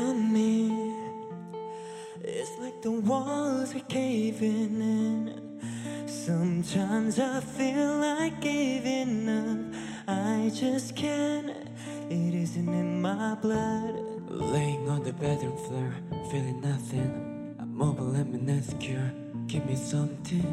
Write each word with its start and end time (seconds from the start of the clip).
Help 0.00 0.16
me. 0.16 0.94
It's 2.24 2.58
like 2.58 2.80
the 2.80 2.90
walls 2.90 3.74
are 3.74 3.86
caving 3.88 4.80
in. 4.80 5.58
Sometimes 6.06 7.18
I 7.18 7.40
feel 7.40 7.98
like 7.98 8.40
giving 8.40 9.28
up. 9.28 9.58
I 10.08 10.50
just 10.54 10.96
can't. 10.96 11.50
It 12.08 12.34
isn't 12.34 12.72
in 12.82 13.02
my 13.02 13.34
blood. 13.34 13.94
Laying 14.30 14.88
on 14.88 15.02
the 15.02 15.12
bedroom 15.12 15.58
floor, 15.66 15.92
feeling 16.30 16.62
nothing. 16.62 17.56
I'm 17.60 17.76
mobile 17.76 18.14
and 18.14 18.48
insecure. 18.48 19.12
Give 19.48 19.66
me 19.66 19.76
something 19.76 20.50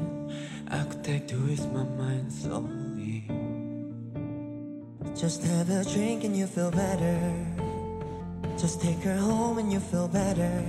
I 0.70 0.84
could 0.84 1.04
take 1.06 1.26
to 1.30 1.38
ease 1.50 1.66
my 1.68 1.86
mind 2.02 2.34
slowly. 2.34 3.24
Just 5.16 5.42
have 5.44 5.70
a 5.70 5.86
drink 5.86 6.26
and 6.26 6.36
you 6.36 6.48
feel 6.48 6.72
better. 6.72 7.67
Just 8.58 8.82
take 8.82 9.00
her 9.04 9.16
home 9.16 9.60
and 9.60 9.72
you 9.72 9.80
feel 9.80 10.08
better. 10.08 10.64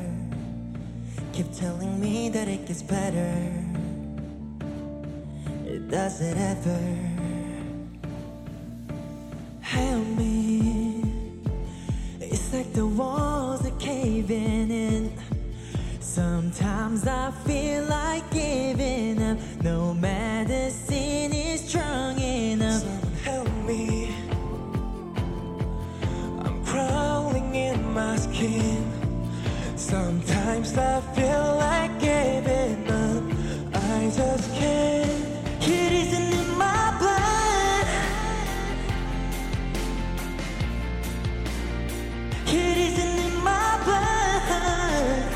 Keep 1.33 1.55
telling 1.55 1.99
me 1.99 2.29
that 2.29 2.47
it 2.47 2.67
gets 2.67 2.83
better. 2.83 3.35
It 5.65 5.89
does 5.89 6.21
it 6.21 6.37
ever. 6.37 6.81
Help 9.63 10.07
me. 10.19 11.03
It's 12.21 12.53
like 12.53 12.75
the 12.75 12.87
walls 12.87 13.67
are 13.67 13.79
caving 13.79 14.71
in. 14.71 15.13
Sometimes 15.99 17.07
I 17.07 17.31
feel 17.47 17.85
like 17.85 18.31
giving 18.31 19.23
up. 19.23 19.39
No 19.63 19.95
medicine 19.95 20.08
Sometimes 29.89 30.77
I 30.77 31.01
feel 31.15 31.57
like 31.57 31.99
giving 31.99 32.91
up. 32.91 33.23
I 33.75 34.11
just 34.15 34.53
can't. 34.55 35.25
It 35.63 35.93
isn't 35.93 36.33
in 36.41 36.59
my 36.59 36.97
blood. 36.99 37.87
It 42.47 42.77
isn't 42.77 43.19
in 43.27 43.35
my 43.43 43.81
blood. 43.85 45.33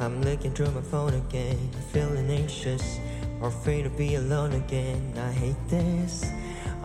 I'm 0.00 0.20
looking 0.22 0.52
through 0.52 0.72
my 0.72 0.82
phone 0.82 1.14
again, 1.14 1.70
feeling 1.92 2.30
anxious 2.30 2.98
or 3.40 3.48
afraid 3.48 3.84
to 3.84 3.90
be 3.90 4.16
alone 4.16 4.52
again. 4.52 5.14
I 5.16 5.32
hate 5.32 5.68
this. 5.68 6.24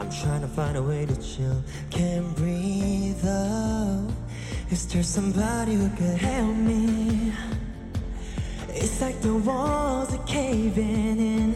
I'm 0.02 0.10
trying 0.10 0.42
to 0.42 0.48
find 0.48 0.76
a 0.78 0.82
way 0.82 1.06
to 1.06 1.16
chill, 1.22 1.62
can't 1.92 2.36
breathe. 2.36 3.22
Oh, 3.24 4.08
is 4.72 4.88
there 4.88 5.04
somebody 5.04 5.76
who 5.76 5.90
could 5.90 6.18
help 6.18 6.56
me? 6.56 7.32
It's 8.70 9.00
like 9.00 9.22
the 9.22 9.36
walls 9.36 10.12
are 10.12 10.26
caving 10.26 11.20
in. 11.20 11.56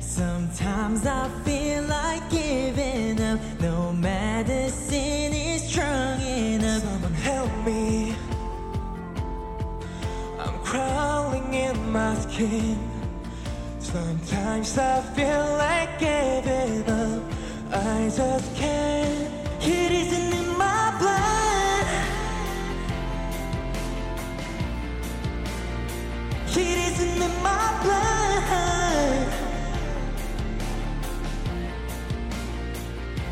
Sometimes 0.00 1.06
I 1.06 1.28
feel 1.44 1.82
like 1.82 2.30
giving 2.30 3.20
up. 3.20 3.38
No 3.60 3.92
medicine 3.92 5.34
is 5.34 5.68
strong 5.68 6.22
enough. 6.22 6.82
Someone 6.82 7.12
help 7.12 7.66
me. 7.66 8.16
I'm 10.40 10.58
crawling 10.64 11.52
in 11.52 11.92
my 11.92 12.14
skin. 12.14 12.78
Sometimes 13.78 14.78
I 14.78 15.02
feel 15.14 15.46
like 15.58 15.98
giving 15.98 16.88
up. 16.88 17.31
I 17.74 18.10
just 18.14 18.54
can't. 18.54 19.30
It 19.62 19.92
isn't 19.92 20.34
in 20.34 20.58
my 20.58 20.94
blood. 20.98 21.86
It 26.48 26.58
isn't 26.58 27.22
in 27.22 27.42
my 27.42 27.80
blood. 27.82 29.28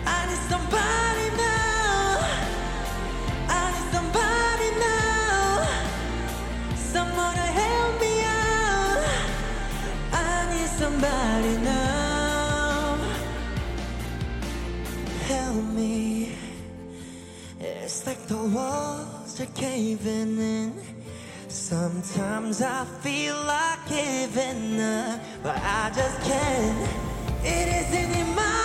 I 0.06 0.26
need 0.26 0.42
somebody 0.48 1.28
now. 1.36 2.18
I 3.48 3.72
need 3.74 3.92
somebody 3.92 4.70
now. 4.86 5.66
Someone 6.76 7.34
to 7.34 7.48
help 7.60 8.00
me 8.00 8.24
out. 8.24 9.04
I 10.12 10.46
need 10.50 10.68
somebody 10.68 11.56
now. 11.64 11.69
Me. 15.62 16.32
It's 17.60 18.06
like 18.06 18.26
the 18.26 18.36
walls 18.36 19.40
are 19.40 19.52
caving 19.54 20.38
in. 20.38 20.72
Sometimes 21.48 22.62
I 22.62 22.84
feel 23.02 23.36
like 23.44 23.86
giving 23.88 24.80
up, 24.80 25.20
but 25.42 25.56
I 25.56 25.90
just 25.94 26.20
can't. 26.22 26.88
It 27.44 27.68
isn't 27.68 28.16
in 28.20 28.34
my 28.34 28.59